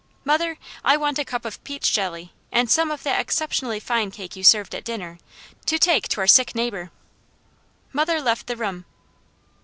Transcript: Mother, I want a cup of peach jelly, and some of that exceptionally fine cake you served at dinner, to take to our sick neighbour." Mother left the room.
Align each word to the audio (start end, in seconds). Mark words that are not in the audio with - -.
Mother, 0.25 0.57
I 0.83 0.97
want 0.97 1.19
a 1.19 1.23
cup 1.23 1.45
of 1.45 1.63
peach 1.63 1.93
jelly, 1.93 2.33
and 2.51 2.71
some 2.71 2.89
of 2.89 3.03
that 3.03 3.19
exceptionally 3.19 3.79
fine 3.79 4.09
cake 4.09 4.35
you 4.35 4.43
served 4.43 4.73
at 4.73 4.83
dinner, 4.83 5.19
to 5.67 5.77
take 5.77 6.07
to 6.07 6.21
our 6.21 6.25
sick 6.25 6.55
neighbour." 6.55 6.89
Mother 7.93 8.19
left 8.19 8.47
the 8.47 8.57
room. 8.57 8.85